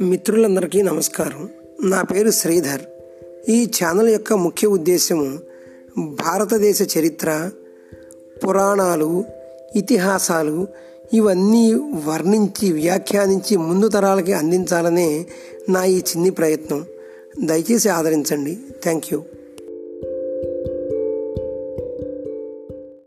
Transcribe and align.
మిత్రులందరికీ 0.00 0.82
నమస్కారం. 0.82 1.48
నా 1.84 2.02
పేరు 2.02 2.30
శ్రీధర్. 2.30 2.80
ఈ 3.50 3.64
ఛానల్ 3.64 4.08
యొక్క 4.08 4.32
ముఖ్య 4.32 4.68
ఉద్దేశము 4.68 5.38
భారతదేశ 5.98 6.98
చరిత్ర 6.98 7.50
పురాణాలు 8.46 9.24
ఇతిహాసాలు 9.76 10.66
ఇవన్నీ 11.12 11.72
వర్ణించి 12.06 12.72
వ్యాఖ్యానించి 12.72 13.56
ముందు 13.56 13.88
తరాలకి 13.88 14.32
అందించాలనే 14.32 15.26
నా 15.68 15.84
ఈ 15.84 15.98
చిన్ని 15.98 16.30
ప్రయత్నం. 16.30 16.84
దయచేసి 17.44 17.88
ఆదరించండి. 17.88 18.58
Thank 18.82 19.04
you. 19.12 19.22